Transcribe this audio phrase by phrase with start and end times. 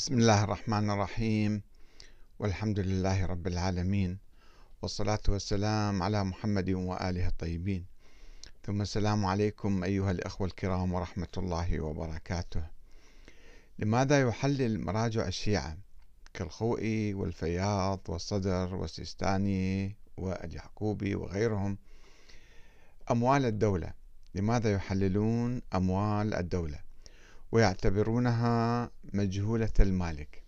[0.00, 1.62] بسم الله الرحمن الرحيم.
[2.38, 4.18] والحمد لله رب العالمين.
[4.82, 7.86] والصلاة والسلام على محمد وآله الطيبين.
[8.64, 12.66] ثم السلام عليكم أيها الأخوة الكرام ورحمة الله وبركاته.
[13.78, 15.78] لماذا يحلل مراجع الشيعة
[16.34, 21.78] كالخوئي والفياض والصدر والسيستاني واليعقوبي وغيرهم؟
[23.10, 23.92] أموال الدولة.
[24.34, 26.89] لماذا يحللون أموال الدولة؟
[27.52, 30.42] ويعتبرونها مجهولة المالك.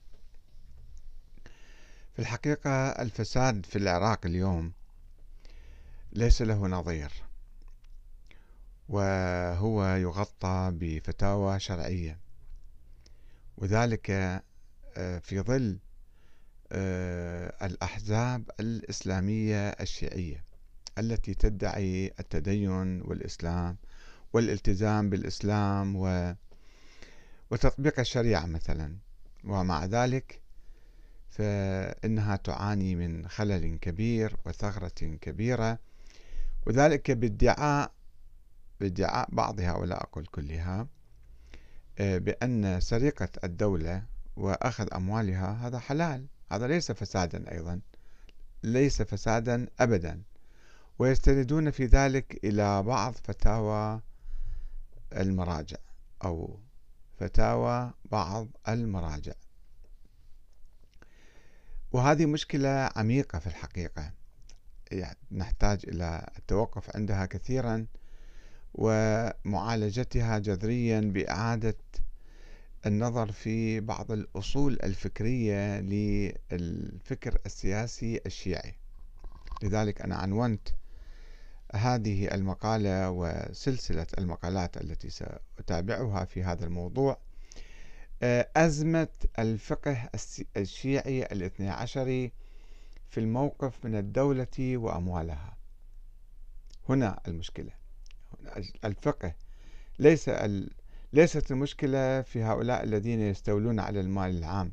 [2.13, 4.73] في الحقيقة الفساد في العراق اليوم
[6.13, 7.13] ليس له نظير
[8.89, 12.19] وهو يغطى بفتاوى شرعية
[13.57, 14.11] وذلك
[14.97, 15.79] آه، في ظل
[16.73, 20.45] آه، الأحزاب الإسلامية الشيعية
[20.99, 23.77] التي تدعي التدين والإسلام
[24.33, 26.35] والالتزام بالإسلام و
[27.53, 28.97] وتطبيق الشريعة مثلا.
[29.45, 30.41] ومع ذلك
[31.31, 35.79] فإنها تعاني من خلل كبير وثغرة كبيرة.
[36.67, 37.93] وذلك بادعاء
[38.81, 40.87] بادعاء بعضها ولا أقول كلها
[41.99, 44.03] آه، بأن سرقة الدولة
[44.37, 46.27] وأخذ أموالها هذا حلال.
[46.53, 47.81] هذا ليس فسادا أيضا
[48.63, 50.23] ليس فسادا أبدا.
[50.99, 54.01] ويستندون في ذلك إلى بعض فتاوى
[55.13, 55.77] المراجع
[56.25, 56.62] أو
[57.23, 59.33] فتاوى بعض المراجع.
[61.93, 64.13] وهذه مشكلة عميقة في الحقيقة.
[64.93, 67.87] يعني نحتاج إلى التوقف عندها كثيرا
[68.75, 71.77] ومعالجتها جذريا بإعادة
[72.87, 78.75] النظر في بعض الأصول الفكرية للفكر السياسي الشيعي.
[79.63, 80.69] لذلك أنا عنونت
[81.75, 87.19] هذه المقالة وسلسلة المقالات التي سأتابعها في هذا الموضوع
[88.23, 90.11] آه، أزمة الفقه
[90.57, 92.33] الشيعي الاثني عشري
[93.09, 95.57] في الموقف من الدولة وأموالها.
[96.89, 97.71] هنا المشكلة.
[98.85, 99.35] الفقه.
[99.99, 100.71] ليس ال...
[101.13, 104.73] ليست المشكلة في هؤلاء الذين يستولون على المال العام.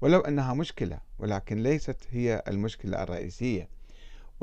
[0.00, 3.68] ولو أنها مشكلة ولكن ليست هي المشكلة الرئيسية.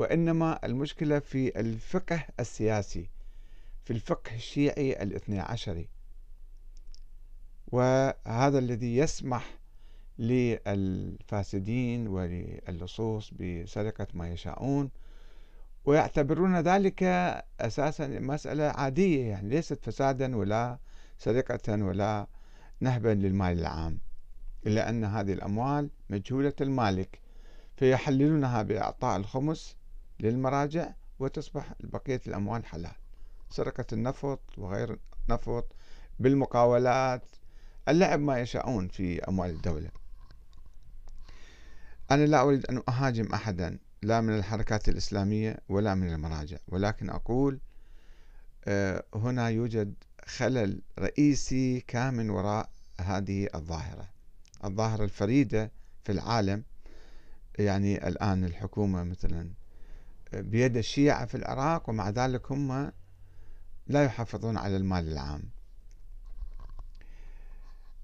[0.00, 3.10] وإنما المشكلة في الفقه السياسي
[3.84, 5.88] في الفقه الشيعي الاثني عشري.
[7.72, 9.58] وهذا الذي يسمح
[10.18, 14.90] للفاسدين وللصوص بسرقة ما يشاءون
[15.84, 17.02] ويعتبرون ذلك
[17.60, 20.78] أساسا مسألة عادية يعني ليست فسادا ولا
[21.18, 22.26] سرقة ولا
[22.80, 23.98] نهبا للمال العام
[24.66, 27.20] إلا أن هذه الأموال مجهولة المالك
[27.76, 29.79] فيحللونها بإعطاء الخمس
[30.20, 32.94] للمراجع وتصبح بقية الأموال حلال.
[33.50, 34.98] سرقة النفط وغير
[35.28, 35.76] النفط
[36.18, 37.22] بالمقاولات
[37.88, 39.90] اللعب ما يشاءون في أموال الدولة.
[42.10, 47.60] أنا لا أريد أن أهاجم أحدا لا من الحركات الإسلامية ولا من المراجع ولكن أقول
[48.64, 49.94] آه، هنا يوجد
[50.26, 52.70] خلل رئيسي كامن وراء
[53.00, 54.08] هذه الظاهرة.
[54.64, 55.72] الظاهرة الفريدة
[56.04, 56.64] في العالم
[57.58, 59.50] يعني الآن الحكومة مثلا
[60.32, 62.92] بيد الشيعة في العراق ومع ذلك هم
[63.86, 65.42] لا يحافظون على المال العام.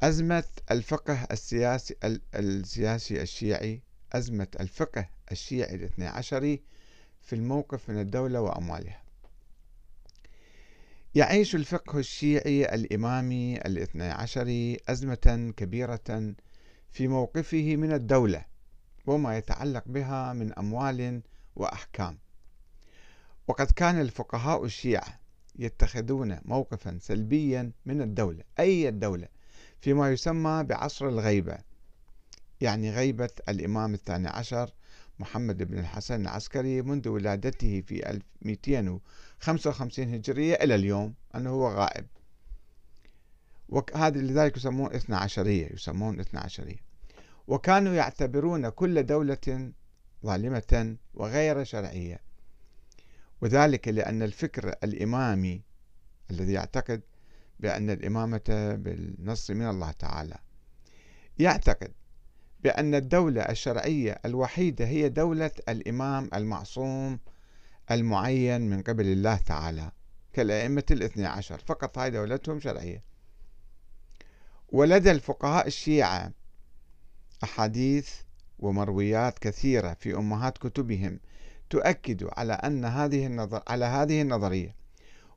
[0.02, 1.96] أزمة الفقه السياسي
[2.34, 3.82] السياسي الشيعي
[4.12, 6.62] أزمة الفقه الشيعي الاثني عشري
[7.22, 9.02] في الموقف من الدولة وأموالها.
[11.14, 16.34] يعيش الفقه الشيعي الإمامي الاثني عشري أزمة كبيرة
[16.90, 18.44] في موقفه من الدولة
[19.06, 21.22] وما يتعلق بها من أموال
[21.56, 22.18] وأحكام.
[23.48, 25.20] وقد كان الفقهاء الشيعة
[25.58, 29.28] يتخذون موقفا سلبيا من الدولة أي الدولة
[29.80, 31.58] فيما يسمى بعصر الغيبة
[32.60, 34.70] يعني غيبة الإمام الثاني عشر
[35.18, 42.06] محمد بن الحسن العسكري منذ ولادته في 1255 هجرية إلى اليوم أنه هو غائب.
[43.68, 46.86] وهذا لذلك يسمون اثنا عشرية يسمون اثنا عشرية.
[47.46, 49.72] وكانوا يعتبرون كل دولة
[50.26, 52.20] ظالمة وغير شرعية.
[53.40, 55.62] وذلك لأن الفكر الإمامي
[56.30, 57.02] الذي يعتقد
[57.60, 60.38] بأن الإمامة بالنص من الله تعالى
[61.38, 61.92] يعتقد
[62.60, 67.18] بأن الدولة الشرعية الوحيدة هي دولة الإمام المعصوم
[67.90, 69.92] المعين من قبل الله تعالى
[70.32, 71.58] كالأئمة الاثنى عشر.
[71.66, 73.02] فقط هاي دولتهم شرعية.
[74.68, 76.32] ولدى الفقهاء الشيعة
[77.44, 78.10] أحاديث
[78.58, 81.20] ومرويات كثيرة في أمهات كتبهم
[81.70, 84.74] تؤكد على أن هذه النظر على هذه النظرية.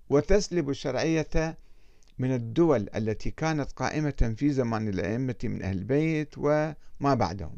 [0.09, 1.57] وتسلب الشرعية
[2.19, 6.75] من الدول التي كانت قائمة في زمان الأئمة من أهل البيت وما
[7.13, 7.57] بعدهم.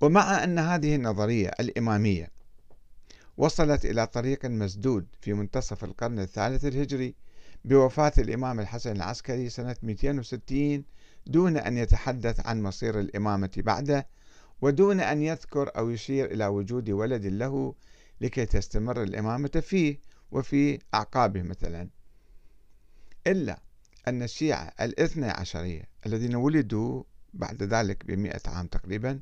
[0.00, 2.30] ومع أن هذه النظرية الإمامية
[3.36, 7.14] وصلت إلى طريق مسدود في منتصف القرن الثالث الهجري
[7.64, 10.84] بوفاة الإمام الحسن العسكري سنة 260
[11.28, 14.06] دون أن يتحدث عن مصير الإمامة بعده
[14.60, 17.74] ودون أن يذكر أو يشير إلى وجود ولد له
[18.20, 19.98] لكي تستمر الإمامة فيه
[20.30, 21.88] وفي أعقابه مثلا.
[23.26, 23.60] إلا
[24.08, 27.02] أن الشيعة الاثنى عشرية الذين ولدوا
[27.34, 29.20] بعد ذلك بمئة عام تقريبا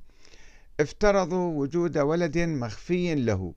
[0.81, 3.55] افترضوا وجود ولد مخفي له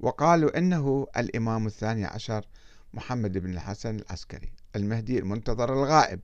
[0.00, 2.46] وقالوا إنه الإمام الثاني عشر
[2.94, 6.20] محمد بن الحسن العسكري المهدي المنتظر الغائب.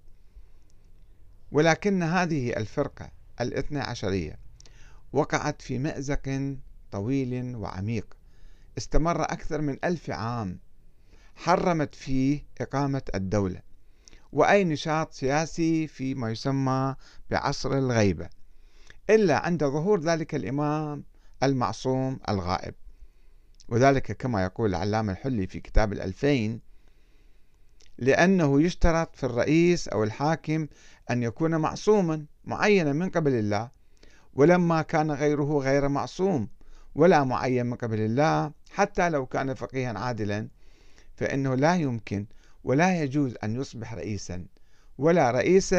[1.53, 3.11] ولكن هذه الفرقة
[3.41, 4.39] الاثنى عشرية
[5.13, 6.57] وقعت في مأزق
[6.91, 8.17] طويل وعميق.
[8.79, 10.59] استمر أكثر من ألف عام
[11.35, 13.61] حرمت فيه إقامة الدولة
[14.33, 16.95] وأي نشاط سياسي فيما يسمى
[17.31, 18.29] بعصر الغيبة
[19.11, 21.05] إلا عند ظهور ذلك الإمام
[21.43, 22.75] المعصوم الغائب.
[23.69, 26.61] وذلك كما يقول العلامة الحلي في كتاب الألفين
[27.99, 30.67] لأنه يشترط في الرئيس أو الحاكم
[31.11, 33.71] أن يكون معصوما معينا من قبل الله
[34.35, 36.49] ولما كان غيره غير معصوم
[36.95, 40.49] ولا معين من قبل الله حتى لو كان فقيها عادلا
[41.17, 42.27] فإنه لا يمكن
[42.65, 44.47] ولا يجوز أن يصبح رئيسا
[44.99, 45.73] ولا رئيس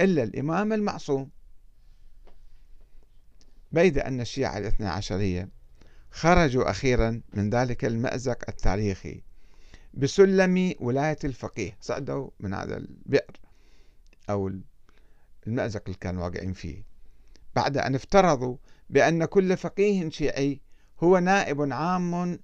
[0.00, 1.30] إلا الإمام المعصوم.
[3.72, 5.48] بيد أن الشيعة الاثنى عشرية
[6.10, 9.22] خرجوا أخيرا من ذلك المأزق التاريخي
[9.94, 13.43] بسلم ولاية الفقيه صعدوا من هذا البئر.
[14.30, 14.52] أو
[15.46, 16.84] المأزق اللي كانوا واقعين فيه.
[17.56, 18.56] بعد أن افترضوا
[18.90, 20.60] بأن كل فقيه شيعي
[21.02, 22.38] هو نائب عام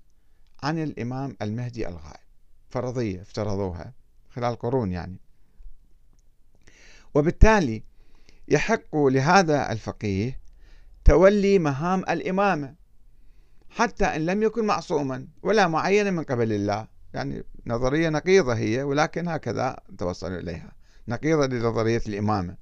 [0.63, 2.21] عن الإمام المهدي الغائب.
[2.69, 3.93] فرضية افترضوها
[4.31, 5.17] خلال قرون يعني.
[7.15, 7.83] وبالتالي
[8.49, 10.41] يحق لهذا الفقيه
[11.05, 12.75] تولي مهام الإمامة
[13.71, 16.89] حتى إن لم يكن معصوما ولا معينا من قبل الله.
[17.15, 20.73] يعني نظرية نقيضة هي ولكن هكذا توصلوا إليها.
[21.11, 22.57] نقيضة لنظرية الإمامة.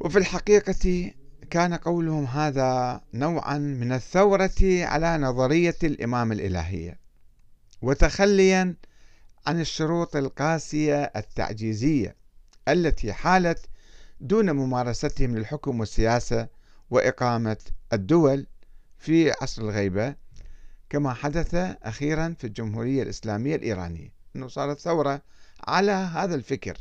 [0.00, 1.12] وفي الحقيقة
[1.50, 6.98] كان قولهم هذا نوعا من الثورة على نظرية الإمامة الإلهية
[7.82, 8.74] وتخليا
[9.46, 12.16] عن الشروط القاسية التعجيزية
[12.68, 13.66] التي حالت
[14.20, 16.48] دون ممارستهم للحكم والسياسة
[16.90, 17.56] وإقامة
[17.92, 18.46] الدول
[18.98, 20.14] في عصر الغيبة
[20.90, 25.22] كما حدث أخيرا في الجمهورية الإسلامية الإيرانية أنه صارت ثورة
[25.60, 26.78] على هذا الفكر.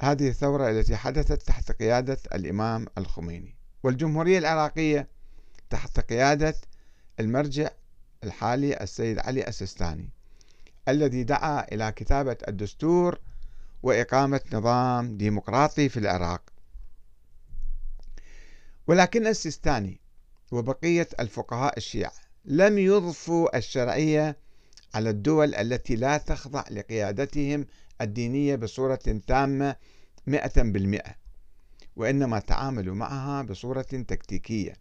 [0.00, 5.08] هذه الثورة التي حدثت تحت قيادة الإمام الخميني والجمهورية العراقية
[5.70, 6.54] تحت قيادة
[7.20, 7.70] المرجع
[8.24, 10.10] الحالي السيد علي السيستاني
[10.88, 13.18] الذي دعا إلى كتابة الدستور
[13.82, 16.42] وإقامة نظام ديمقراطي في العراق.
[18.86, 20.00] ولكن السيستاني
[20.52, 22.12] وبقية الفقهاء الشيعة
[22.44, 24.36] لم يضفوا الشرعية
[24.94, 27.66] على الدول التي لا تخضع لقيادتهم
[28.00, 29.76] الدينية بصورة تامة
[30.26, 31.14] مئة بالمئة
[31.96, 34.72] وإنما تعاملوا معها بصورة تكتيكية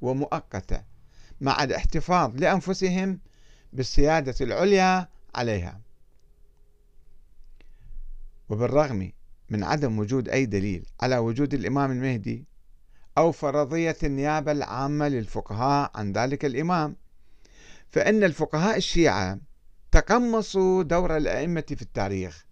[0.00, 0.82] ومؤقتة
[1.40, 3.20] مع الاحتفاظ لأنفسهم
[3.72, 5.80] بالسيادة العليا عليها.
[8.48, 9.12] وبالرغم
[9.50, 12.44] من عدم وجود أي دليل على وجود الإمام المهدي
[13.18, 16.96] أو فرضية النيابة العامة للفقهاء عن ذلك الإمام
[17.90, 19.38] فإن الفقهاء الشيعة
[19.94, 22.46] تقمصوا دور الأئمة في التاريخ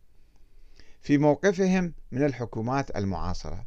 [1.01, 3.67] في موقفهم من الحكومات المعاصرة.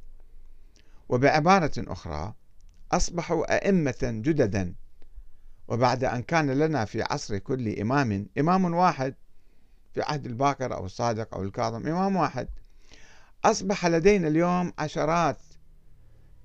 [1.10, 2.34] وبعبارة أخرى
[2.92, 4.76] أصبحوا أئمة جددا.
[5.68, 9.16] وبعد أن كان لنا في عصر كل إمام إمام واحد
[9.94, 12.48] في عهد الباقر أو الصادق أو الكاظم إمام واحد.
[13.46, 15.40] أصبح لدينا اليوم عشرات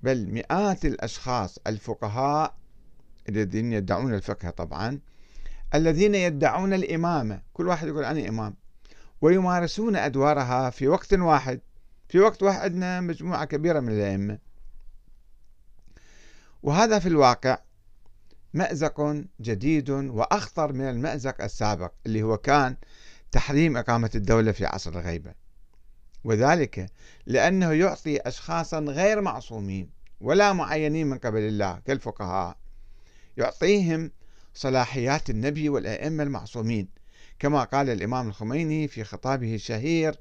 [0.03, 2.55] بل مئات الأشخاص الفقهاء
[3.29, 4.99] الذين يدعون الفقه طبعا
[5.73, 8.55] الذين يدعون الإمامة كل واحد يقول أنا إمام.
[9.21, 11.59] ويمارسون أدوارها في وقت واحد.
[12.09, 14.37] في وقت واحد عندنا مجموعة كبيرة من الأئمة.
[16.63, 17.57] وهذا في الواقع
[18.53, 22.75] مأزق جديد وأخطر من المأزق السابق اللي هو كان
[23.31, 25.33] تحريم إقامة الدولة في عصر الغيبة.
[26.23, 26.91] وذلك
[27.25, 29.89] لأنه يعطي أشخاصا غير معصومين
[30.21, 32.57] ولا معينين من قبل الله كالفقهاء.
[33.37, 34.11] يعطيهم
[34.53, 36.87] صلاحيات النبي والأئمة المعصومين.
[37.39, 40.15] كما قال الإمام الخميني في خطابه الشهير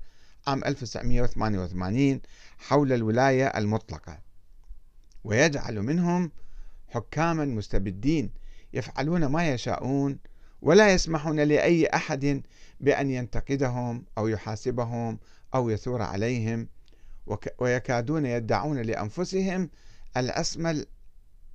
[0.47, 2.21] عام 1988
[2.59, 4.19] حول الولاية المطلقة.
[5.25, 6.31] ويجعل منهم
[6.89, 8.31] حكاما مستبدين
[8.73, 10.19] يفعلون ما يشاءون
[10.63, 12.43] ولا يسمحون لأي أحد
[12.81, 15.19] بأن ينتقدهم أو يحاسبهم
[15.55, 16.69] أو يثور عليهم.
[17.59, 19.71] ويكادون يدعون لأنفسهم
[20.17, 20.87] العصمة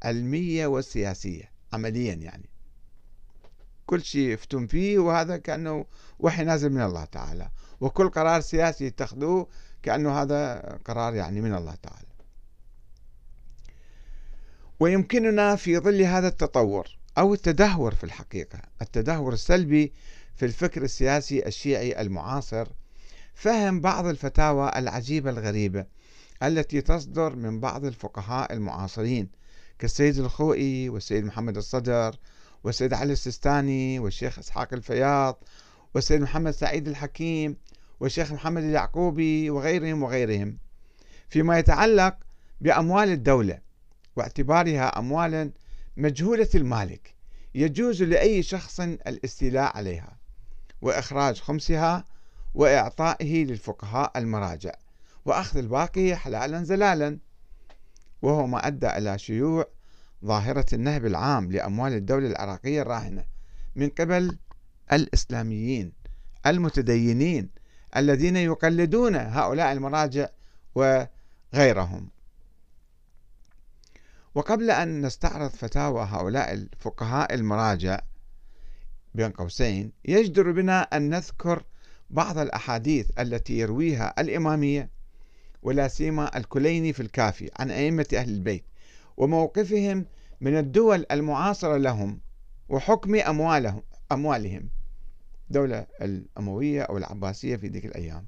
[0.05, 2.54] العلمية والسياسية عمليا يعني.
[3.85, 5.85] كل شيء يفتون فيه وهذا كأنه
[6.19, 7.49] وحي نازل من الله تعالى.
[7.81, 9.47] وكل قرار سياسي يتخذوه
[9.83, 12.05] كأنه هذا قرار يعني من الله تعالى.
[14.79, 16.87] ويمكننا في ظل هذا التطور
[17.17, 19.93] أو التدهور في الحقيقة التدهور السلبي
[20.35, 22.67] في الفكر السياسي الشيعي المعاصر
[23.33, 25.85] فهم بعض الفتاوى العجيبة الغريبة
[26.43, 29.29] التي تصدر من بعض الفقهاء المعاصرين
[29.79, 32.15] كالسيد الخوئي والسيد محمد الصدر
[32.65, 35.43] والسيد علي السيستاني والشيخ إسحاق الفياض
[35.95, 37.57] والسيد محمد سعيد الحكيم
[37.99, 40.57] والشيخ محمد اليعقوبي وغيرهم وغيرهم.
[41.29, 42.17] فيما يتعلق
[42.61, 43.59] بأموال الدولة
[44.15, 45.51] واعتبارها أموالا
[45.97, 47.15] مجهولة المالك
[47.55, 50.17] يجوز لأي شخص الاستيلاء عليها
[50.81, 52.05] وإخراج خمسها
[52.53, 54.71] وإعطائه للفقهاء المراجع
[55.25, 57.19] وأخذ الباقي حلالا زلالا.
[58.21, 59.67] وهو ما أدى إلى شيوع
[60.25, 63.25] ظاهرة النهب العام لأموال الدولة العراقية الراهنة
[63.75, 64.37] من قبل
[64.93, 65.91] الإسلاميين
[66.45, 67.49] المتدينين
[67.97, 70.27] الذين يقلدون هؤلاء المراجع
[70.75, 72.09] وغيرهم.
[74.35, 77.99] وقبل أن نستعرض فتاوى هؤلاء الفقهاء المراجع
[79.15, 81.63] بين قوسين يجدر بنا أن نذكر
[82.09, 84.89] بعض الأحاديث التي يرويها الإمامية
[85.63, 88.63] ولا سيما الكليني في الكافي عن أئمة أهل البيت.
[89.17, 90.05] وموقفهم
[90.41, 92.19] من الدول المعاصرة لهم
[92.69, 94.69] وحكم أموالهم أموالهم.
[95.47, 98.25] الدولة الأموية أو العباسية في ذيك الأيام.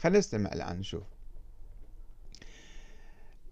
[0.00, 1.02] خلينا نستمع الآن نشوف.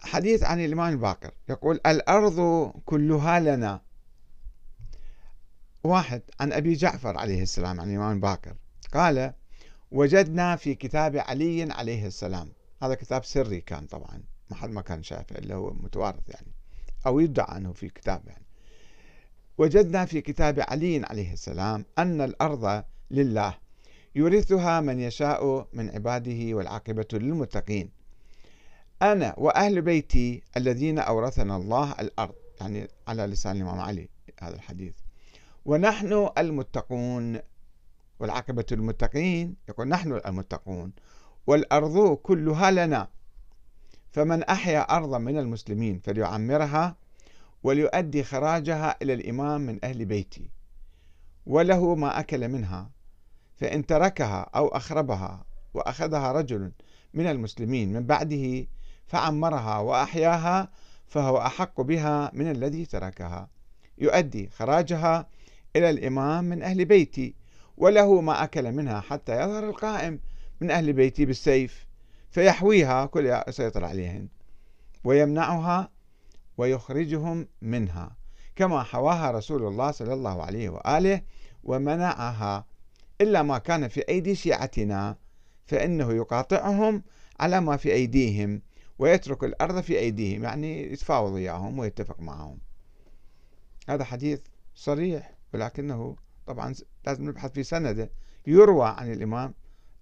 [0.01, 1.31] حديث عن الإمام الباقر.
[1.49, 3.81] يقول الأرض كلها لنا.
[5.85, 8.57] واحد عن أبي جعفر عليه السلام عن الإمام الباقر.
[8.93, 9.33] قال
[9.91, 12.53] وجدنا في كتاب علي عليه السلام.
[12.83, 14.23] هذا كتاب سري كان طبعا.
[14.51, 16.53] ما حد ما كان شايفه إلا هو متوارث يعني
[17.07, 18.47] أو يدعى أنه في كتاب يعني.
[19.59, 23.55] وجدنا في كتاب علي عليه السلام أن الأرض لله
[24.15, 27.91] يورثها من يشاء من عباده والعاقبة للمتقين.
[29.03, 34.09] أنا وأهل بيتي الذين أورثنا الله الأرض يعني على لسان الإمام علي
[34.41, 34.95] هذا الحديث.
[35.65, 37.39] ونحن المتقون
[38.21, 40.93] والعاقبة للمتقين يقول نحن المتقون
[41.47, 43.09] والأرض كلها لنا.
[44.17, 46.97] فمن أحيا أرضا من المسلمين فليعمرها
[47.63, 50.51] وليؤدي خراجها إلى الإمام من أهل بيتي.
[51.47, 52.91] وله ما أكل منها
[53.57, 55.45] فإن تركها أو أخربها
[55.75, 56.73] وأخذها رجل
[57.15, 58.67] من المسلمين من بعده
[59.07, 60.71] فعمرها وأحياها
[61.07, 63.49] فهو أحق بها من الذي تركها.
[63.99, 65.29] يؤدي خراجها
[65.77, 67.35] إلى الإمام من أهل بيتي
[67.77, 70.21] وله ما أكل منها حتى يظهر القائم
[70.61, 71.86] من أهل بيتي بالسيف.
[72.31, 74.29] فيحويها كل يسيطر عليهن.
[75.05, 75.91] ويمنعها
[76.59, 78.17] ويخرجهم منها.
[78.57, 81.23] كما حواها رسول الله صلى الله عليه وآله
[81.65, 82.67] ومنعها.
[83.21, 85.17] إلا ما كان في أيدي شيعتنا
[85.67, 87.03] فإنه يقاطعهم
[87.41, 88.63] على ما في أيديهم
[88.99, 92.59] ويترك الأرض في أيديهم يعني يتفاوض وياهم ويتفق معهم.
[93.89, 94.41] هذا حديث
[94.75, 96.17] صريح ولكنه
[96.47, 96.75] طبعا
[97.07, 98.11] لازم نبحث في سنده
[98.47, 99.55] يروى عن الإمام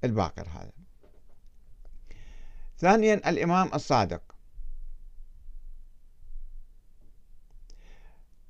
[0.05, 0.84] الباقر هذا.
[2.79, 4.23] ثانيا الإمام الصادق.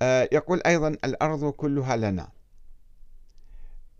[0.02, 2.28] آه، يقول أيضا الأرض كلها لنا.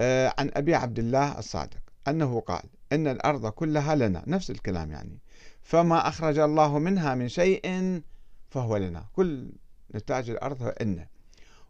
[0.00, 2.62] آه، عن أبي عبد الله الصادق أنه قال
[2.92, 4.24] إن الأرض كلها لنا.
[4.26, 5.18] نفس الكلام يعني.
[5.62, 8.02] فما أخرج الله منها من شيء
[8.50, 9.04] فهو لنا.
[9.12, 9.52] كل
[9.94, 11.06] نتاج الأرض هو إن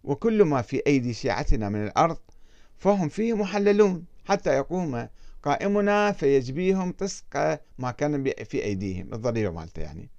[0.05, 2.19] وكل ما في أيدي شيعتنا من الأرض
[2.77, 4.05] فهم فيه محللون.
[4.25, 5.09] حتى يقوم
[5.45, 10.11] قائمنا فيجبيهم طسق ما كان في أيديهم الضريبة مالته يعني.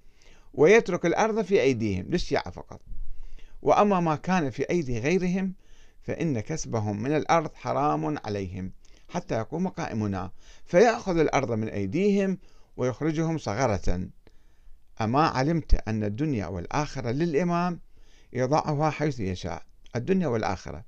[0.53, 2.81] ويترك الأرض في أيديهم للشيعة فقط.
[3.61, 5.53] وأما ما كان في أيدي غيرهم
[6.01, 8.71] فإن كسبهم من الأرض حرام عليهم
[9.09, 10.31] حتى يقوم قائمنا.
[10.65, 12.37] فيأخذ الأرض من أيديهم
[12.77, 14.09] ويخرجهم صغرة.
[15.01, 17.79] أما علمت أن الدنيا والآخرة للإمام
[18.33, 19.63] يضعها حيث يشاء
[19.95, 20.83] الدنيا والآخرة.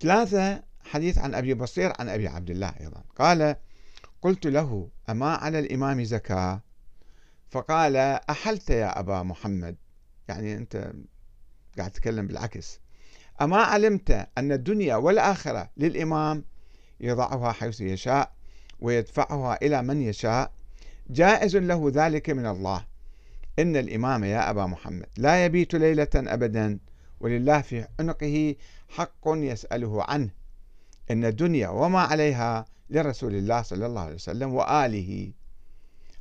[0.00, 3.04] ثلاثة حديث عن أبي بصير عن أبي عبد الله أيضا.
[3.18, 3.56] قال
[4.22, 6.60] قلت له أما على الإمام زكاة؟
[7.50, 7.96] فقال
[8.30, 9.76] أحلت يا أبا محمد.
[10.28, 10.92] يعني أنت
[11.78, 12.80] قاعد تتكلم بالعكس.
[13.42, 16.44] أما علمت أن الدنيا والآخرة للإمام
[17.00, 18.32] يضعها حيث يشاء
[18.80, 20.52] ويدفعها إلى من يشاء
[21.10, 22.86] جائز له ذلك من الله.
[23.58, 26.78] إن الإمام يا أبا محمد لا يبيت ليلة أبدا
[27.20, 28.56] ولله في عنقه
[28.88, 30.30] حق يسأله عنه.
[31.10, 35.32] إن الدنيا وما عليها لرسول الله صلى الله عليه وسلم وآله.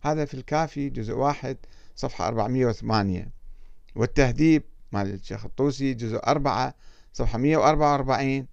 [0.01, 1.57] هذا في الكافي جزء واحد
[1.95, 3.31] صفحة 408
[3.95, 6.75] والتهذيب مال الشيخ الطوسي جزء أربعة
[7.13, 8.47] صفحة 144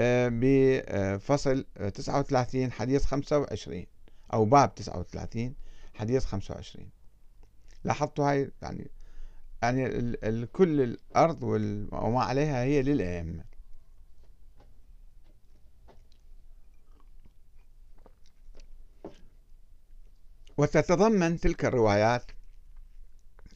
[0.00, 3.86] آه، بفصل 39 حديث 25
[4.32, 5.54] أو باب 39
[5.94, 6.90] حديث 25
[7.84, 8.90] لاحظتوا هاي؟ يعني
[9.62, 11.42] يعني كل الأرض
[11.92, 13.44] وما عليها هي للأئمة.
[20.58, 22.22] وتتضمن تلك الروايات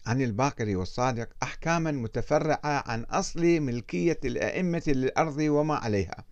[0.07, 2.59] عن الباقر والصادق أحكاما متفرعة
[2.91, 6.25] عن أصل ملكية الأئمة للأرض وما عليها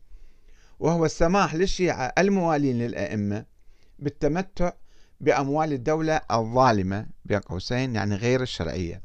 [0.80, 3.44] وهو السماح للشيعة الموالين للأئمة
[3.98, 4.72] بالتمتع
[5.20, 9.02] بأموال الدولة الظالمة بين قوسين يعني غير الشرعية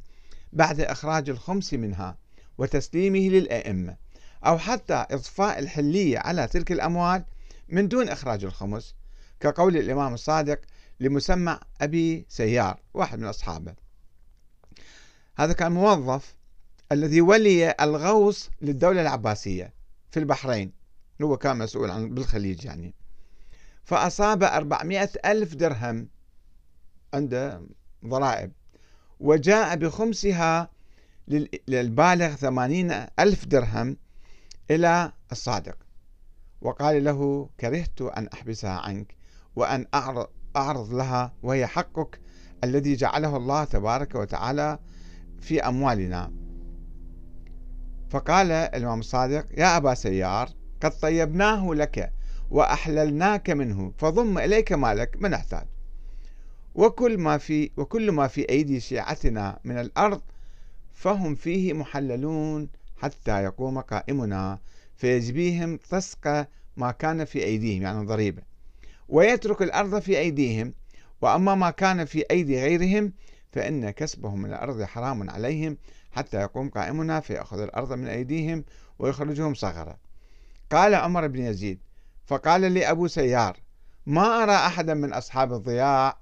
[0.54, 2.18] بعد إخراج الخمس منها
[2.58, 3.98] وتسليمه للأئمة
[4.46, 7.26] أو حتى إضفاء الحلية على تلك الأموال
[7.70, 8.96] من دون إخراج الخمس
[9.40, 10.60] كقول الإمام الصادق
[11.00, 13.76] لمسمى أبي سيار واحد من أصحابه.
[15.38, 16.36] هذا كان موظف
[16.92, 19.74] الذي ولي الغوص للدولة العباسية
[20.12, 20.72] في البحرين.
[21.22, 22.94] هو كان مسؤول عن بالخليج يعني.
[23.84, 26.10] فأصاب أربعمائة ألف درهم
[27.14, 27.62] عنده
[28.06, 28.52] ضرائب
[29.20, 30.70] وجاء بخمسها
[31.68, 33.98] للبالغ ثمانين ألف درهم
[34.72, 35.78] إلى الصادق.
[36.62, 39.16] وقال له كرهت أن أحبسها عنك
[39.56, 42.20] وأن أعرض, أعرض لها وهي حقك
[42.64, 44.80] الذي جعله الله تبارك وتعالى
[45.42, 46.32] في أموالنا.
[48.10, 50.50] فقال الإمام الصادق يا أبا سيار
[50.82, 52.14] قد طيبناه لك
[52.52, 55.66] وأحللناك منه فضم إليك مالك من أحتاج.
[56.76, 60.22] وكل ما في وكل ما في أيدي شيعتنا من الأرض
[60.94, 64.60] فهم فيه محللون حتى يقوم قائمنا
[64.96, 66.48] فيجبيهم فسق
[66.78, 67.82] ما كان في أيديهم.
[67.82, 68.55] يعني ضريبة.
[69.10, 70.74] ويترك الأرض في أيديهم
[71.22, 73.14] وأما ما كان في أيدي غيرهم
[73.52, 75.78] فإن كسبهم من الأرض حرام عليهم
[76.12, 78.64] حتى يقوم قائمنا فيأخذ الأرض من أيديهم
[79.00, 79.98] ويخرجهم صغرا.
[80.72, 81.80] قال عمر بن يزيد
[82.26, 83.60] فقال لي أبو سيار
[84.06, 86.18] ما أرى أحدا من أصحاب الضياع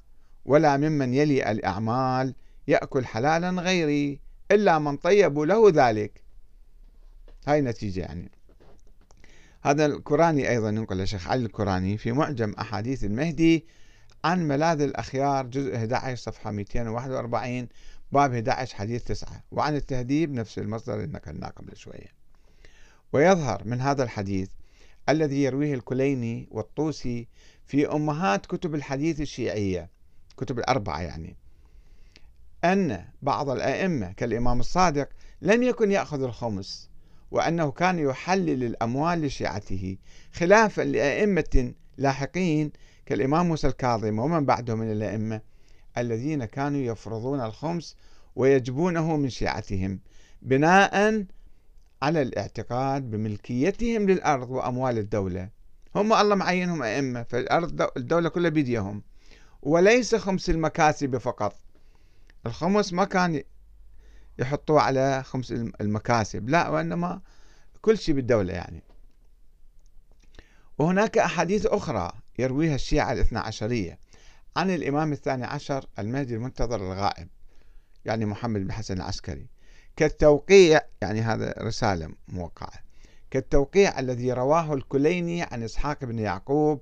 [0.45, 2.35] ولا ممن يلي الأعمال
[2.67, 4.19] يأكل حلالا غيري
[4.51, 6.23] إلا من طيبوا له ذلك.
[7.47, 8.31] هاي نتيجة يعني.
[9.65, 13.65] هذا الكوراني أيضا ينقل الشيخ علي الكوراني في معجم أحاديث المهدي
[14.23, 17.67] عن ملاذ الأخيار جزء 11 صفحة 241
[18.11, 22.07] باب 11 حديث 9 وعن التهذيب نفس المصدر اللي نقلناه قبل شوية.
[23.13, 24.49] ويظهر من هذا الحديث
[25.09, 27.27] الذي يرويه الكليني والطوسي
[27.65, 29.89] في أمهات كتب الحديث الشيعية
[30.37, 31.35] كتب الأربعة يعني
[32.63, 35.09] أن بعض الأئمة كالإمام الصادق
[35.41, 36.92] لم يكن يأخذ الخمس.
[37.33, 39.97] وأنه كان يحلل الأموال لشيعته
[40.33, 42.71] خلافا لأئمة لاحقين
[43.05, 45.41] كالإمام موسى الكاظم ومن بعده من الأئمة
[45.97, 47.95] الذين كانوا يفرضون الخمس
[48.35, 49.99] ويجبونه من شيعتهم
[50.41, 51.25] بناء
[52.01, 55.49] على الاعتقاد بملكيتهم للأرض وأموال الدولة.
[55.95, 59.03] هم الله معينهم أئمة فالأرض الدولة كلها بيديهم.
[59.61, 61.55] وليس خمس المكاسب فقط.
[62.45, 63.43] الخمس ما كان
[64.39, 66.49] يحطوه على خمس المكاسب.
[66.49, 67.21] لا وإنما
[67.81, 68.83] كل شيء بالدولة يعني.
[70.77, 73.99] وهناك أحاديث أخرى يرويها الشيعة الاثنى عشرية
[74.55, 77.27] عن الإمام الثاني عشر المهدي المنتظر الغائب
[78.05, 79.47] يعني محمد بن حسن العسكري.
[79.95, 82.83] كالتوقيع يعني هذا رسالة موقعة.
[83.31, 86.81] كالتوقيع الذي رواه الكليني عن إسحاق بن يعقوب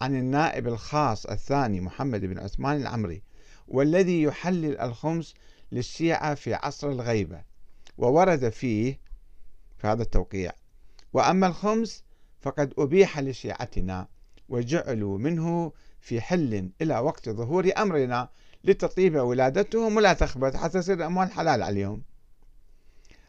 [0.00, 3.22] عن النائب الخاص الثاني محمد بن عثمان العمري
[3.68, 5.34] والذي يحلل الخمس
[5.72, 7.42] للشيعة في عصر الغيبة
[7.98, 9.00] وورد فيه
[9.78, 10.52] في هذا التوقيع
[11.12, 12.04] وأما الخمس
[12.40, 14.08] فقد أبيح لشيعتنا
[14.48, 18.28] وجعلوا منه في حل إلى وقت ظهور أمرنا
[18.64, 22.02] لتطيب ولادتهم ولا تخبت حتى تصير الأموال حلال عليهم.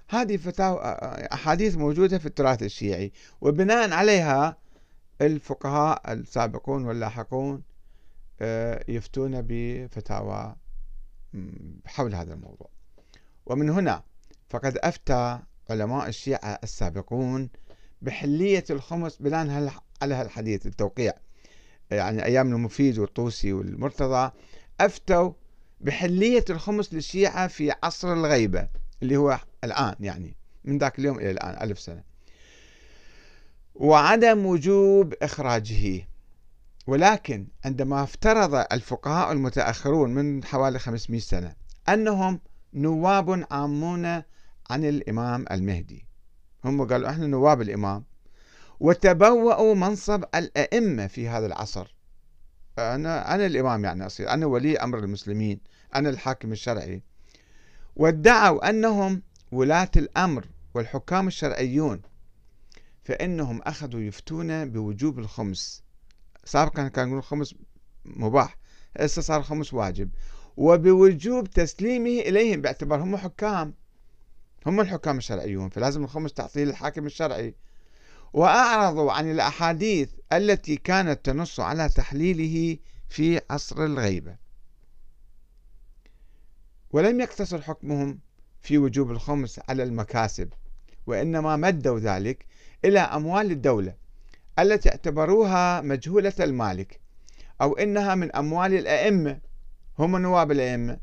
[0.10, 0.79] هذه فتاوى
[1.34, 4.58] أحاديث موجودة في التراث الشيعي وبناء عليها
[5.21, 7.63] الفقهاء السابقون واللاحقون
[8.41, 10.56] آه، يفتون بفتاوى
[11.86, 12.69] حول هذا الموضوع.
[13.46, 14.04] ومن هنا
[14.50, 17.50] فقد أفتى علماء الشيعة السابقون
[18.02, 21.13] بحلية الخمس بناء على هالحديث التوقيع.
[21.91, 24.32] يعني أيام المفيد والطوسي والمرتضى
[24.80, 25.34] أفتوا
[25.82, 28.67] بحلية الخمس للشيعة في عصر الغيبة
[29.04, 32.04] اللي هو الآن يعني من ذاك اليوم إلى الآن ألف سنة.
[33.76, 36.08] وعدم وجوب إخراجه.
[36.88, 41.56] ولكن عندما افترض الفقهاء المتأخرون من حوالي 500 سنة
[41.89, 42.39] أنهم
[42.74, 44.06] نواب عامون
[44.69, 46.08] عن الإمام المهدي.
[46.65, 48.04] هم قالوا إحنا نواب الإمام.
[48.80, 51.96] وتبوأوا منصب الأئمة في هذا العصر.
[52.80, 54.30] أنا أنا الإمام يعني أصير.
[54.30, 55.60] أنا ولي أمر المسلمين.
[55.96, 57.04] أنا الحاكم الشرعي.
[57.96, 62.02] وادعوا أنهم ولاة الأمر والحكام الشرعيون.
[63.04, 65.84] فإنهم أخذوا يفتون بوجوب الخمس.
[66.45, 67.56] سابقا كان يقولون الخمس
[68.06, 68.58] مباح
[68.99, 70.10] هسه صار الخمس واجب.
[70.58, 73.73] وبوجوب تسليمه إليهم باعتبار هم حكام.
[74.65, 77.56] هم الحكام الشرعيون فلازم الخمس تعطيه للحاكم الشرعي.
[78.34, 82.77] وأعرضوا عن الأحاديث التي كانت تنص على تحليله
[83.10, 84.36] في عصر الغيبة.
[86.91, 88.19] ولم يقتصر حكمهم
[88.62, 90.53] في وجوب الخمس على المكاسب
[91.08, 92.45] وإنما مدوا ذلك
[92.86, 94.03] إلى أموال الدولة.
[94.60, 97.00] التي اعتبروها مجهولة المالك
[97.62, 99.39] أو إنها من أموال الأئمة
[100.00, 100.98] هم نواب الأئمة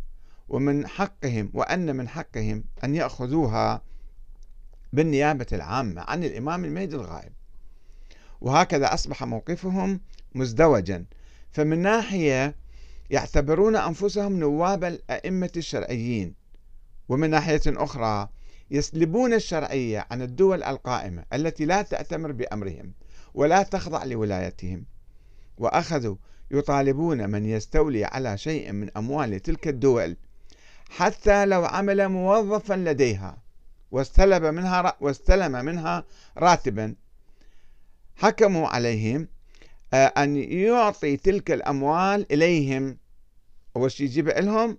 [0.49, 3.83] ومن حقهم وأن من حقهم أن يأخذوها
[4.93, 7.33] بالنيابة العامة عن الإمام المهدي الغائب.
[8.41, 10.01] وهكذا أصبح موقفهم
[10.35, 11.05] مزدوجا.
[11.53, 12.55] فمن ناحية
[13.11, 16.35] يعتبرون أنفسهم نواب الأئمة الشرعيين
[17.09, 18.29] ومن ناحية أخرى
[18.71, 22.93] يسلبون الشرعية عن الدول القائمة التي لا تأتمر بأمرهم.
[23.35, 24.85] ولا تخضع لولايتهم.
[25.59, 26.17] وأخذوا
[26.51, 30.17] يطالبون من يستولي على شيء من أموال تلك الدول
[30.91, 33.43] حتى لو عمل موظفا لديها
[33.91, 36.05] واستلب منها واستلم منها
[36.39, 36.95] راتبا.
[38.17, 39.29] حكموا عليهم
[39.95, 42.99] آه، أن يعطي تلك الأموال إليهم.
[43.77, 44.79] أول شيء يجيب لهم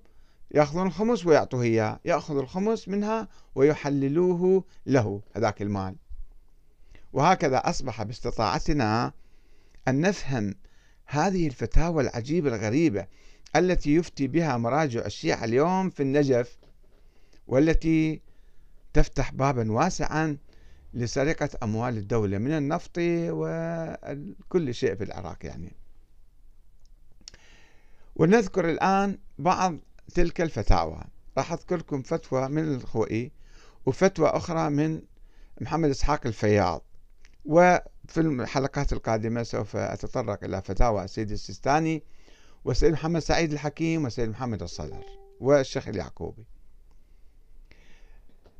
[0.51, 5.95] يأخذون الخمس ويعطوه إياه يأخذ الخمس منها ويحللوه له هذاك المال.
[7.13, 9.13] وهكذا أصبح باستطاعتنا
[9.87, 10.55] أن نفهم
[11.05, 13.07] هذه الفتاوى العجيبة الغريبة
[13.55, 16.57] التي يفتي بها مراجع الشيعة اليوم في النجف
[17.47, 18.21] والتي
[18.93, 20.37] تفتح بابا واسعا
[20.93, 25.75] لسرقة أموال الدولة من النفط وكل شيء في العراق يعني.
[28.15, 29.77] ونذكر الآن بعض
[30.13, 31.03] تلك الفتاوى.
[31.37, 33.31] راح أذكر لكم فتوى من الخوئي
[33.85, 35.01] وفتوى أخرى من
[35.61, 36.81] محمد إسحاق الفياض.
[37.45, 42.03] وفي الحلقات القادمة سوف أتطرق إلى فتاوى السيد السيستاني
[42.65, 45.03] والسيد محمد سعيد الحكيم والسيد محمد الصدر
[45.39, 46.45] والشيخ اليعقوبي.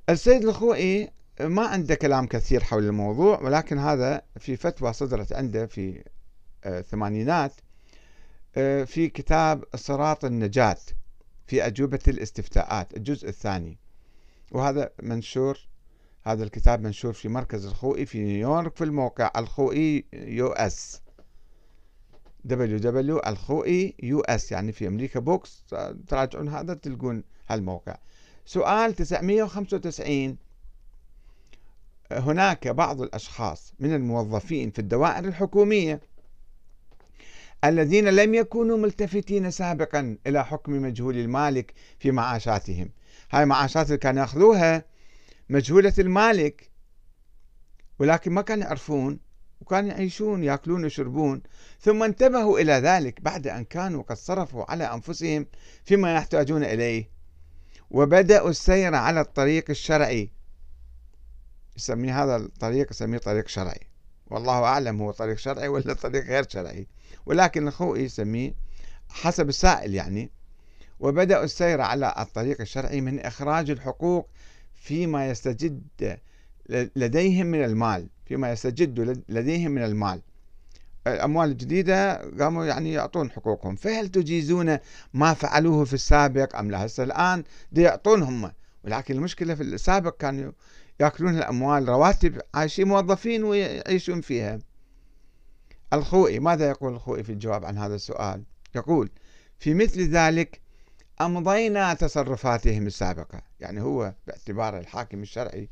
[0.09, 6.03] السيد الخوئي ما عنده كلام كثير حول الموضوع ولكن هذا في فتوى صدرت عنده في
[6.63, 7.53] آه، الثمانينات
[8.55, 10.77] آه، في كتاب صراط النجاة
[11.47, 13.77] في أجوبة الاستفتاءات الجزء الثاني.
[14.51, 15.70] وهذا منشور
[16.23, 21.01] هذا الكتاب منشور في مركز الخوئي في نيويورك في الموقع الخوئي US.
[22.49, 25.63] www الخوئي US يعني في أمريكا books.
[26.07, 27.97] تراجعون هذا تلقون هالموقع.
[28.45, 30.37] سؤال 995
[32.11, 36.01] هناك بعض الأشخاص من الموظفين في الدوائر الحكومية
[37.63, 42.89] الذين لم يكونوا ملتفتين سابقا إلى حكم مجهول المالك في معاشاتهم.
[43.31, 44.90] هاي معاشات اللي كانوا يأخذوها
[45.49, 46.71] مجهولة المالك
[47.99, 49.19] ولكن ما كانوا يعرفون
[49.61, 51.41] وكانوا يعيشون يأكلون ويشربون.
[51.79, 55.45] ثم انتبهوا إلى ذلك بعد أن كانوا قد صرفوا على أنفسهم
[55.83, 57.09] فيما يحتاجون إليه.
[57.91, 60.31] وبدأوا السير على الطريق الشرعي.
[61.77, 63.87] يسمي هذا الطريق يسميه طريق شرعي.
[64.27, 66.87] والله أعلم هو طريق شرعي ولا طريق غير شرعي.
[67.25, 68.53] ولكن اخوه يسميه
[69.09, 70.31] حسب السائل يعني.
[70.99, 74.29] وبدأوا السير على الطريق الشرعي من إخراج الحقوق
[74.81, 75.81] فيما يستجد
[76.95, 80.21] لديهم من المال فيما يستجد لديهم من المال.
[81.07, 83.75] الأموال الجديدة قاموا يعني يعطون حقوقهم.
[83.75, 84.77] فهل تجيزون
[85.13, 88.51] ما فعلوه في السابق أم لا؟ هسه الآن دي يعطون هم.
[88.83, 90.51] ولكن المشكلة في السابق كانوا
[90.99, 94.59] يأكلون الأموال رواتب عايشين موظفين ويعيشون فيها.
[95.93, 98.43] الخوئي ماذا يقول الخوئي في الجواب عن هذا السؤال؟
[98.75, 99.09] يقول
[99.59, 100.60] في مثل ذلك
[101.25, 105.69] أمضينا تصرفاتهم السابقة؟ يعني هو باعتباره الحاكم الشرعي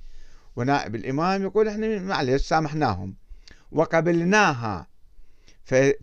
[0.55, 3.15] ونائب الإمام يقول إحنا معلش سامحناهم.
[3.71, 4.87] وقبلناها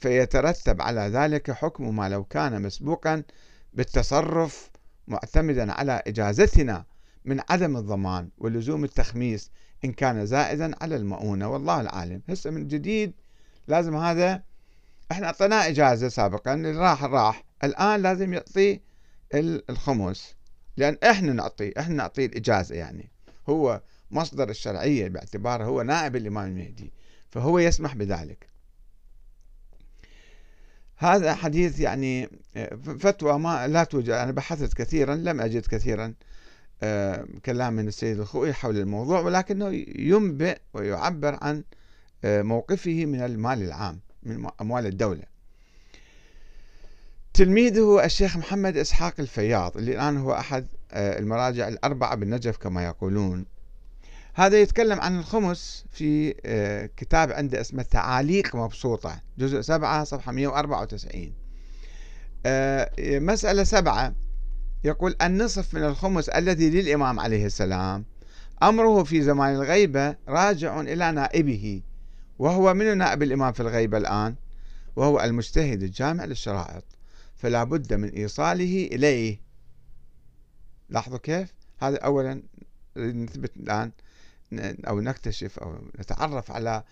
[0.00, 3.22] فيترتب على ذلك حكم ما لو كان مسبوقا
[3.72, 4.70] بالتصرف
[5.09, 6.85] معتمدا على إجازتنا
[7.24, 9.50] من عدم الضمان ولزوم التخميس
[9.85, 11.48] إن كان زائدا على المؤونة.
[11.48, 13.12] والله العالم هسه من جديد
[13.68, 14.42] لازم هذا
[15.12, 17.44] إحنا أعطيناه إجازة سابقا اللي راح راح.
[17.64, 18.80] الآن لازم يعطي
[19.34, 20.34] الخمس.
[20.76, 23.10] لأن إحنا نعطي إحنا نعطيه الإجازة يعني.
[23.48, 26.92] هو مصدر الشرعية باعتباره هو نائب الإمام المهدي
[27.30, 28.46] فهو يسمح بذلك.
[30.96, 32.28] هذا حديث يعني
[32.98, 34.10] فتوى ما لا توجد.
[34.10, 36.14] أنا بحثت كثيرا لم أجد كثيرا
[36.82, 41.64] آه، كلام من السيد الخوئي حول الموضوع ولكنه ينبئ ويعبر عن
[42.24, 45.22] آه، موقفه من المال العام من أموال الدولة.
[47.37, 53.46] تلميذه الشيخ محمد إسحاق الفياض اللي الآن هو أحد آه، المراجع الأربعة بالنجف كما يقولون.
[54.35, 56.35] هذا يتكلم عن الخمس في
[56.96, 61.35] كتاب عنده اسمه تعاليق مبسوطة جزء سبعة صفحة 194
[63.27, 64.14] مسألة سبعة
[64.85, 68.05] يقول النصف من الخمس الذي للإمام عليه السلام
[68.62, 71.83] أمره في زمان الغيبة راجع إلى نائبه
[72.38, 74.35] وهو من نائب الإمام في الغيبة الآن
[74.96, 76.95] وهو المجتهد الجامع للشرائط.
[77.37, 79.40] فلا بد من إيصاله إليه.
[80.88, 82.42] لاحظوا كيف؟ هذا أولا
[82.96, 83.90] نثبت الآن
[84.88, 86.85] أو نكتشف أو نتعرف على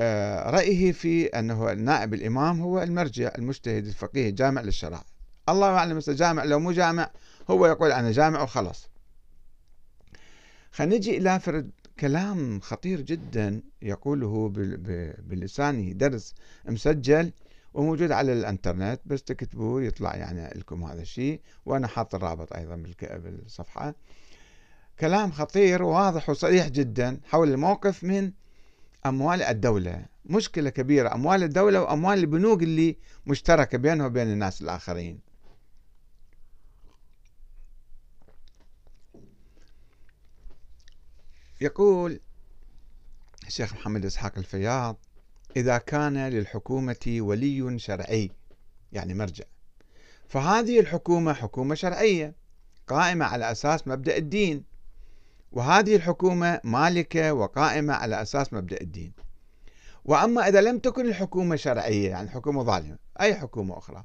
[0.00, 5.04] آه، رأيه في أنه نائب الإمام هو المرجع المجتهد الفقيه الجامع للشرائع
[5.48, 7.10] الله أعلم جامع لو مو جامع
[7.50, 8.88] هو يقول أنا جامع وخلص
[10.72, 14.48] خلينا نجي إلى فرد كلام خطير جدا يقوله
[15.18, 17.32] بلسانه درس مسجل
[17.74, 21.40] وموجود على الانترنت بس تكتبوه يطلع يعني لكم هذا الشيء.
[21.66, 23.94] وأنا حاط الرابط أيضا بالصفحة.
[25.00, 28.32] كلام خطير وواضح وصريح جدا حول الموقف من
[29.06, 30.06] أموال الدولة.
[30.24, 35.20] مشكلة كبيرة أموال الدولة وأموال البنوك اللي مشتركة بينها وبين الناس الآخرين.
[41.60, 42.20] يقول
[43.46, 44.96] الشيخ محمد إسحاق الفياض
[45.56, 48.30] إذا كان للحكومة ولي شرعي
[48.92, 49.44] يعني مرجع.
[50.28, 52.34] فهذه الحكومة حكومة شرعية
[52.86, 54.64] قائمة على أساس مبدأ الدين.
[55.52, 59.12] وهذه الحكومة مالكة وقائمة على أساس مبدأ الدين.
[60.04, 64.04] وأما إذا لم تكن الحكومة شرعية يعني حكومة ظالمة أي حكومة أخرى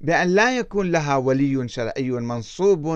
[0.00, 2.86] بأن لا يكون لها ولي شرعي منصوب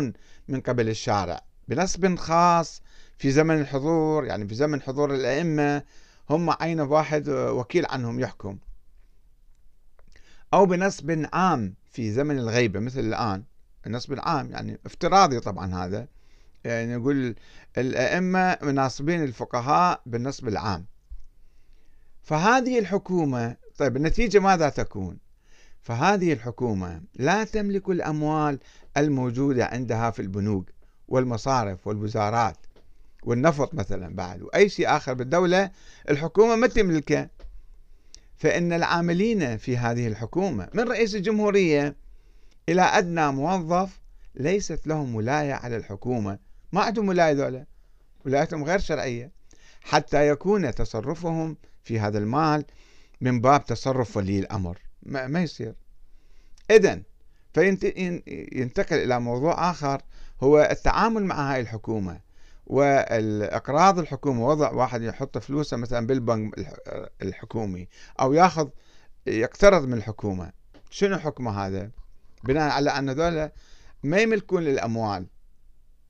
[0.49, 2.83] من قبل الشارع بنصب خاص
[3.19, 5.83] في زمن الحضور يعني في زمن حضور الأئمة
[6.31, 8.59] هم عين واحد وكيل عنهم يحكم.
[10.55, 13.45] أو بنصب عام في زمن الغيبة مثل الآن.
[13.87, 16.09] النصب العام يعني افتراضي طبعا هذا.
[16.65, 17.35] يعني نقول
[17.79, 20.87] الأئمة مناصبين الفقهاء بالنصب العام.
[22.23, 25.19] فهذه الحكومة طيب النتيجة ماذا تكون؟
[25.81, 28.59] فهذه الحكومة لا تملك الأموال
[28.97, 30.71] الموجودة عندها في البنوك
[31.09, 32.57] والمصارف والوزارات.
[33.25, 35.71] والنفط مثلا بعد وأي شيء آخر بالدولة
[36.11, 37.29] الحكومة ما تملكه.
[38.37, 41.97] فإن العاملين في هذه الحكومة من رئيس الجمهورية
[42.69, 44.01] إلى أدنى موظف
[44.35, 46.39] ليست لهم ولاية على الحكومة.
[46.73, 47.65] ما عندهم ولاية ذولا.
[48.27, 49.31] ولايتهم غير شرعية.
[49.83, 52.65] حتى يكون تصرفهم في هذا المال
[53.21, 54.79] من باب تصرف ولي الأمر.
[55.03, 55.75] ما, ما يصير.
[56.71, 57.03] إذن
[57.55, 60.03] فينتقل إلى موضوع آخر
[60.43, 62.21] هو التعامل مع هاي الحكومة.
[62.67, 66.55] والأقراض الحكومة وضع واحد يحط فلوسه مثلا بالبنك
[67.23, 67.89] الحكومي
[68.21, 68.69] أو ياخذ
[69.27, 70.53] يقترض من الحكومة.
[70.91, 71.91] شنو حكمه هذا؟
[72.45, 73.53] بناء على أن ذولا
[74.03, 75.27] ما يملكون الاموال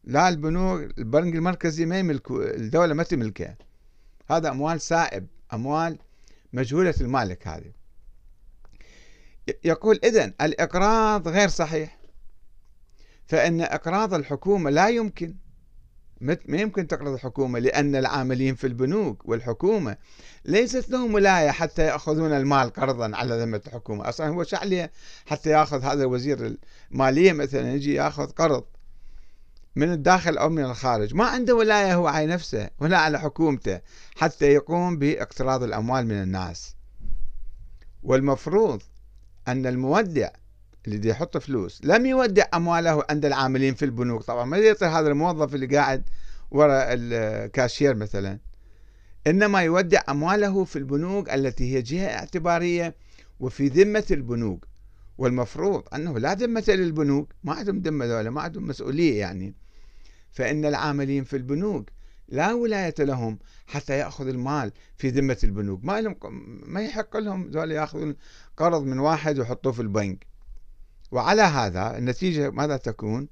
[0.04, 3.56] لا البنوك البنك المركزي ما يملك الدولة ما تملكه.
[4.30, 5.98] هذا أموال سائب أموال
[6.52, 7.72] مجهولة المالك هذه.
[9.64, 11.98] يقول اذا الإقراض غير صحيح.
[13.26, 15.34] فإن إقراض الحكومة لا يمكن
[16.20, 19.96] ما يمكن تقرض الحكومة لأن العاملين في البنوك والحكومة
[20.44, 24.08] ليست لهم ولاية حتى يأخذون المال قرضا على ذمة الحكومة.
[24.08, 24.92] أصلا هو شعلية
[25.26, 26.56] حتى يأخذ هذا وزير
[26.92, 28.64] المالية مثلا يجي يأخذ قرض
[29.76, 31.14] من الداخل أو من الخارج.
[31.14, 33.80] ما عنده ولاية هو على نفسه ولا على حكومته
[34.16, 36.74] حتى يقوم بإقتراض الأموال من الناس.
[38.02, 38.82] والمفروض
[39.48, 40.28] أن المودع
[40.86, 41.80] اللي يحط فلوس.
[41.84, 44.22] لم يودع أمواله عند العاملين في البنوك.
[44.22, 46.08] طبعا ما يعطي هذا الموظف اللي قاعد
[46.50, 48.38] وراء الكاشير مثلا.
[49.26, 52.94] إنما يودع أمواله في البنوك التي هي جهة اعتبارية
[53.40, 54.66] وفي ذمة البنوك.
[55.18, 57.32] والمفروض أنه لا ذمة للبنوك.
[57.44, 59.54] ما عندهم ذمة ذولا ما عندهم مسؤولية يعني.
[60.30, 61.90] فإن العاملين في البنوك
[62.28, 65.84] لا ولاية لهم حتى يأخذ المال في ذمة البنوك.
[65.84, 66.16] ما لهم
[66.66, 68.16] ما يحق لهم ذولا يأخذون
[68.56, 70.33] قرض من واحد ويحطوه في البنك.
[71.14, 73.28] وعلى هذا النتيجة ماذا تكون؟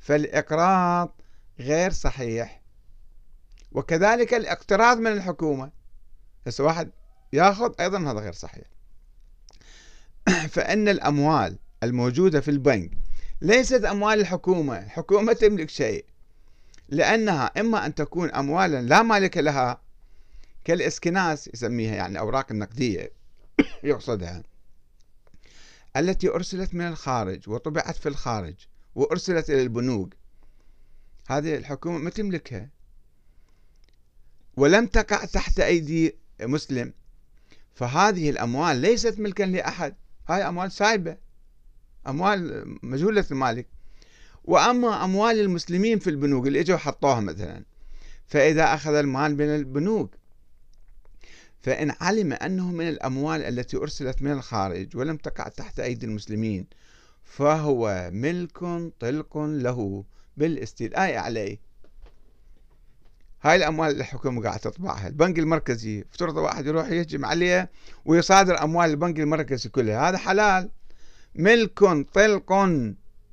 [0.00, 1.20] فالإقراض
[1.60, 2.62] غير صحيح.
[3.72, 5.70] وكذلك الاقتراض من الحكومة.
[6.46, 6.90] هسه واحد
[7.32, 8.64] ياخذ أيضا هذا غير صحيح.
[10.54, 12.90] فإن الأموال الموجودة في البنك
[13.40, 14.78] ليست أموال الحكومة.
[14.78, 16.04] الحكومة تملك شيء.
[16.88, 19.80] لأنها إما أن تكون أموالا لا مالك لها
[20.64, 23.12] كالإسكناس يسميها يعني أوراق النقدية
[23.82, 24.42] يقصدها.
[25.96, 28.54] التي أرسلت من الخارج وطبعت في الخارج
[28.94, 30.14] وأرسلت إلى البنوك.
[31.28, 32.70] هذه الحكومة ما تملكها.
[34.56, 36.92] ولم تقع تحت أيدي مسلم.
[37.74, 39.96] فهذه الأموال ليست ملكا لأحد.
[40.28, 41.16] هاي أموال سايبة.
[42.06, 43.66] أموال مجهولة المالك.
[44.44, 47.64] وأما أموال المسلمين في البنوك اللي إجوا حطوها مثلا
[48.26, 50.14] فإذا أخذ المال من البنوك
[51.66, 56.66] فإن علم أنه من الأموال التي أرسلت من الخارج ولم تقع تحت أيدي المسلمين
[57.24, 58.58] فهو ملك
[59.00, 60.04] طلق له
[60.36, 61.60] بالاستيلاء عليه.
[63.42, 65.08] هاي الأموال اللي الحكومة قاعدة تطبعها.
[65.08, 67.70] البنك المركزي افترض واحد يروح يهجم عليه
[68.04, 70.08] ويصادر أموال البنك المركزي كلها.
[70.08, 70.70] هذا حلال.
[71.34, 71.78] ملك
[72.14, 72.52] طلق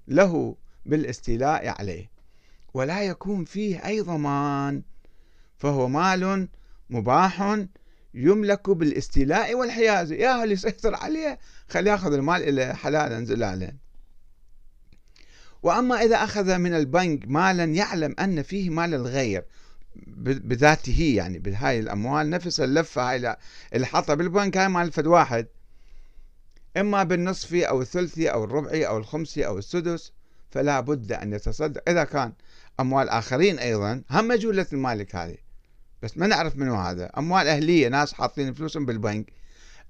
[0.08, 2.10] له بالاستيلاء عليه.
[2.74, 4.82] ولا يكون فيه أي ضمان.
[5.58, 6.48] فهو مال
[6.90, 7.66] مباح
[8.14, 13.74] يملك بالاستيلاء والحيازة يا اللي يسيطر عليه خليه ياخذ المال إلى حلالا زلالا
[15.64, 19.46] وأما إذا أخذ من البنك مالا يعلم أن فيه مال الغير
[20.18, 22.30] بذاته يعني بهاي الأموال.
[22.30, 23.36] نفس اللفة هاي
[23.74, 25.48] اللي حاطها بالبنك هاي مال فد واحد.
[26.78, 30.12] إما بالنصفي أو الثلثي أو الربعي أو الخمسي أو السدس
[30.52, 31.90] فلا بد أن يتصدق.
[31.90, 32.34] إذا كان
[32.80, 35.38] أموال آخرين أيضا هم مجهولة المالك هذه.
[36.04, 37.06] بس ما نعرف منو هذا.
[37.06, 39.34] أموال أهلية ناس حاطين فلوسهم بالبنك.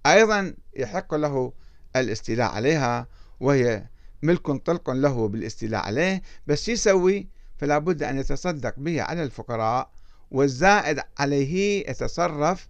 [0.05, 1.53] أيضا يحق له
[1.95, 3.07] الاستيلاء عليها
[3.39, 3.85] وهي
[4.21, 9.91] ملك طلق له بالاستيلاء عليه بس يسوي؟ فلا بد أن يتصدق به على الفقراء
[10.31, 12.67] والزائد عليه يتصرف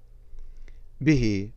[1.02, 1.52] به.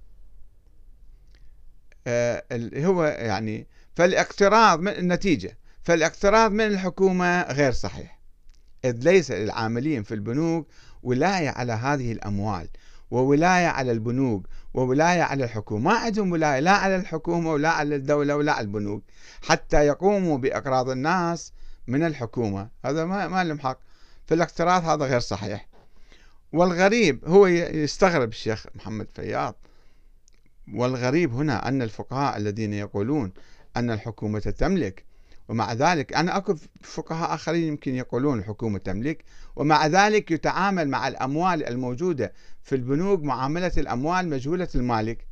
[2.07, 2.44] آه
[2.77, 5.59] هو يعني فالاقتراض من النتيجة.
[5.83, 8.15] فالاقتراض من الحكومة غير صحيح.
[8.88, 10.68] إذ ليس للعاملين في البنوك
[11.03, 12.68] ولاية على هذه الأموال
[13.11, 15.90] وولاية على البنوك وولاية على الحكومة.
[15.90, 19.03] ما عندهم ولاية لا على الحكومة ولا على الدولة ولا على البنوك
[19.42, 21.53] حتى يقوموا بإقراض الناس
[21.87, 22.68] من الحكومة.
[22.85, 23.79] هذا ما, ما لهم حق.
[24.27, 25.68] فالاقتراض هذا غير صحيح.
[26.53, 29.55] والغريب هو يستغرب الشيخ محمد فياض.
[30.75, 33.33] والغريب هنا أن الفقهاء الذين يقولون
[33.77, 35.05] أن الحكومة تملك
[35.48, 39.24] ومع ذلك أنا أكو فقهاء آخرين يمكن يقولون الحكومة تملك
[39.56, 42.32] ومع ذلك يتعامل مع الأموال الموجودة
[42.62, 45.26] في البنوك معاملة الأموال مجهولة المالك.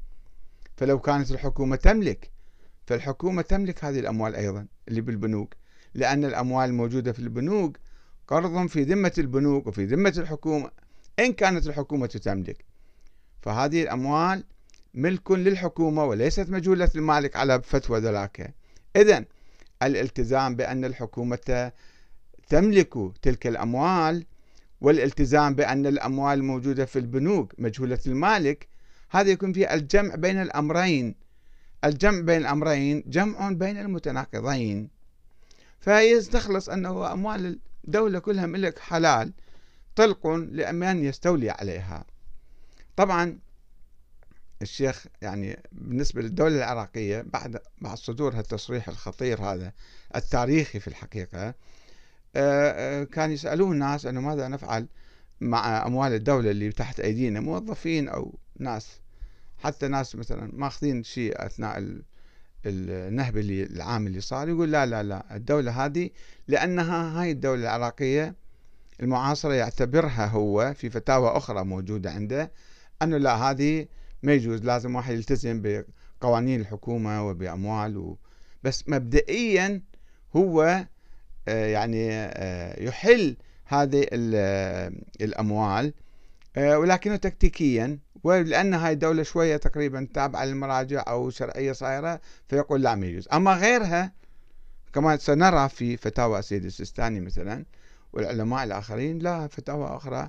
[0.77, 2.31] فلو كانت الحكومة تملك
[2.87, 5.55] فالحكومة تملك هذه الأموال أيضا اللي بالبنوك
[5.95, 7.79] لأن الأموال الموجودة في البنوك
[8.29, 10.71] قرض في ذمة البنوك وفي ذمة الحكومة
[11.19, 12.65] إن كانت الحكومة تملك.
[13.43, 14.45] فهذه الأموال
[14.95, 18.55] ملك للحكومة وليست مجهولة المالك على فتوى ذلاك
[18.97, 19.25] إذا
[19.87, 21.73] الالتزام بأن الحكومة
[22.49, 24.27] تملك تلك الأموال
[24.81, 28.69] والالتزام بأن الأموال الموجودة في البنوك مجهولة المالك.
[29.11, 31.15] هذا يكون فيه الجمع بين الأمرين.
[31.85, 34.89] الجمع بين الأمرين جمع بين المتناقضين.
[35.81, 39.33] فيستخلص أنه أموال الدولة كلها ملك حلال
[39.97, 42.05] طلق لمن يستولي عليها.
[42.97, 43.39] طبعا
[44.65, 49.73] الشيخ يعني بالنسبة للدولة العراقية بعد بعد صدور هالتصريح الخطير هذا
[50.17, 51.55] التاريخي في الحقيقة آه،
[52.37, 54.89] آه، كان يسألون الناس أنه ماذا نفعل
[55.41, 59.01] مع أموال الدولة اللي تحت أيدينا موظفين أو ناس
[59.59, 62.03] حتى ناس مثلا ماخذين شيء أثناء
[62.67, 66.11] النهب اللي العام اللي صار يقول لا لا لا الدولة هذه
[66.49, 68.35] لأنها هاي الدولة العراقية
[69.01, 72.53] المعاصرة يعتبرها هو في فتاوى أخرى موجودة عنده
[73.03, 73.87] أنه لا هذه
[74.25, 75.85] ما يجوز لازم واحد يلتزم
[76.21, 78.19] بقوانين الحكومة وبأموال و...
[78.63, 79.83] بس مبدئيا
[80.37, 80.87] هو
[81.49, 84.07] آه، يعني آه، يحل هذه
[85.21, 85.95] الأموال
[86.57, 92.95] آه، ولكنه تكتيكيا ولأن هاي الدولة شوية تقريبا تابعة للمراجع أو شرعية صايرة فيقول لا
[92.95, 93.29] ما يجوز.
[93.33, 94.13] أما غيرها
[94.93, 97.65] كما سنرى في فتاوى السيد السيستاني مثلا
[98.13, 100.29] والعلماء الآخرين لا فتاوى أخرى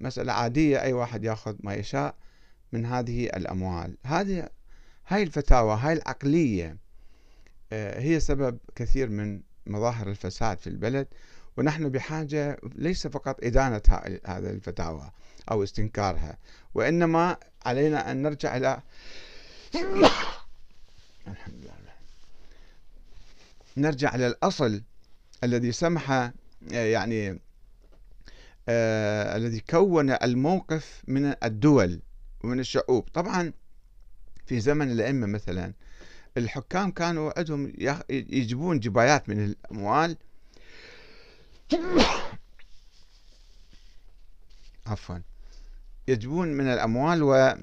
[0.00, 2.14] مسألة عادية أي واحد يأخذ ما يشاء
[2.74, 3.96] من هذه الأموال.
[4.04, 4.48] هذه
[5.08, 6.76] هاي الفتاوى هاي العقلية
[7.72, 11.06] آه، هي سبب كثير من مظاهر الفساد في البلد.
[11.56, 13.82] ونحن بحاجة ليس فقط إدانة
[14.26, 15.10] هذه الفتاوى
[15.50, 16.38] أو استنكارها
[16.74, 18.82] وإنما علينا أن نرجع إلى
[21.28, 21.94] الحمد لله.
[23.76, 24.82] نرجع إلى الأصل
[25.44, 26.32] الذي سمح آه،
[26.72, 27.40] يعني
[28.68, 32.00] آه الذي كون الموقف من الدول.
[32.44, 33.08] ومن الشعوب.
[33.14, 33.52] طبعا
[34.46, 35.72] في زمن الأئمة مثلا
[36.36, 37.72] الحكام كانوا عندهم
[38.10, 40.16] يجيبون جبايات من الأموال.
[44.86, 45.18] عفوا.
[46.08, 47.54] يجبون من الأموال و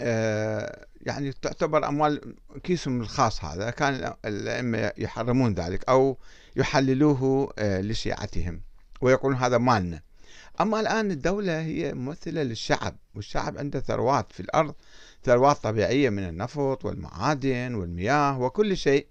[0.00, 3.70] آه، يعني تعتبر أموال كيسهم الخاص هذا.
[3.70, 6.18] كان الأئمة يحرمون ذلك أو
[6.56, 8.60] يحللوه آه، لشيعتهم.
[9.00, 10.05] ويقولون هذا مالنا.
[10.60, 14.74] أما الآن الدولة هي ممثلة للشعب والشعب عنده ثروات في الأرض
[15.24, 19.06] ثروات طبيعية من النفط والمعادن والمياه وكل شيء.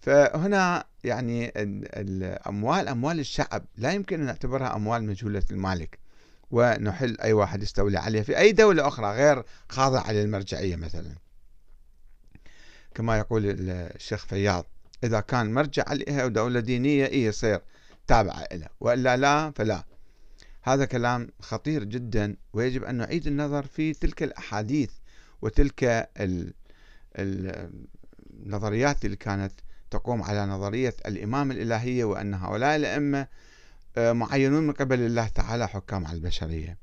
[0.00, 5.98] فهنا يعني الأموال أموال الشعب لا يمكن أن نعتبرها أموال مجهولة المالك.
[6.50, 8.22] ونحل أي واحد يستولي عليها.
[8.22, 11.14] في أي دولة أخرى غير خاضعة للمرجعية مثلا؟
[12.94, 14.66] كما يقول الشيخ فياض
[15.04, 17.60] إذا كان مرجع عليها دولة دينية إيه يصير؟
[18.06, 19.84] تابعة لها وإلا لا فلا.
[20.74, 24.90] هذا كلام خطير جدا ويجب أن نعيد النظر في تلك الأحاديث
[25.42, 26.08] وتلك
[27.16, 29.52] النظريات اللي كانت
[29.90, 33.26] تقوم على نظرية الإمام الإلهية وأن هؤلاء الأئمة
[33.96, 36.78] آه، معينون من قبل الله تعالى حكام على البشرية.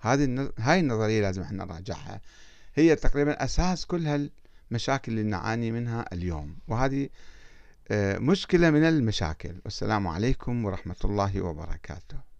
[0.00, 2.20] هذه هاي النظرية لازم إحنا نراجعها.
[2.74, 6.58] هي تقريبا أساس كل هالمشاكل اللي نعاني منها اليوم.
[6.68, 7.08] وهذه
[7.88, 9.54] آه، مشكلة من المشاكل.
[9.64, 12.35] والسلام عليكم ورحمة الله وبركاته.